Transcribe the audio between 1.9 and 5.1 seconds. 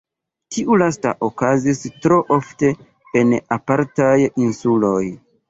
tro ofte en apartaj insuloj.